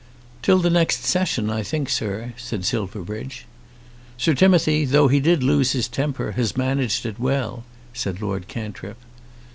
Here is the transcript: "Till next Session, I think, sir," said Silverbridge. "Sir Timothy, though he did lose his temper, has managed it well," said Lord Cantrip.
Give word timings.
"Till 0.41 0.59
next 0.63 1.03
Session, 1.05 1.51
I 1.51 1.61
think, 1.61 1.87
sir," 1.87 2.33
said 2.35 2.65
Silverbridge. 2.65 3.45
"Sir 4.17 4.33
Timothy, 4.33 4.83
though 4.83 5.09
he 5.09 5.19
did 5.19 5.43
lose 5.43 5.73
his 5.73 5.87
temper, 5.87 6.31
has 6.31 6.57
managed 6.57 7.05
it 7.05 7.19
well," 7.19 7.65
said 7.93 8.19
Lord 8.19 8.47
Cantrip. 8.47 8.97